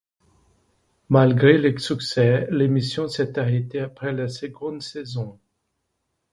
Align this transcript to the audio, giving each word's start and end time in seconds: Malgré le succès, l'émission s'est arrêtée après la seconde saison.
Malgré 1.09 1.59
le 1.59 1.77
succès, 1.77 2.47
l'émission 2.49 3.07
s'est 3.07 3.37
arrêtée 3.37 3.81
après 3.81 4.11
la 4.13 4.29
seconde 4.29 4.81
saison. 4.81 5.37